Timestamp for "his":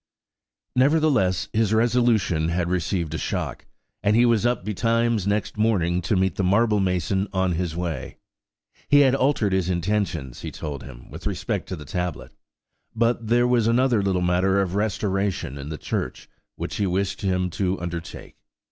1.53-1.75, 7.51-7.75, 9.53-9.69